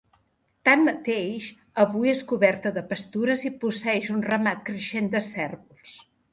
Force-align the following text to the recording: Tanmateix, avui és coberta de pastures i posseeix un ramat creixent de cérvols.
Tanmateix, 0.69 1.49
avui 1.83 2.13
és 2.15 2.23
coberta 2.33 2.73
de 2.79 2.85
pastures 2.95 3.47
i 3.51 3.55
posseeix 3.67 4.11
un 4.19 4.27
ramat 4.33 4.67
creixent 4.73 5.15
de 5.17 5.25
cérvols. 5.33 5.97